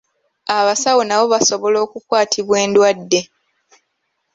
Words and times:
Abasawo 0.57 1.01
nabo 1.05 1.25
basobola 1.33 1.77
okukwatibwa 1.85 2.55
endwadde. 2.65 3.21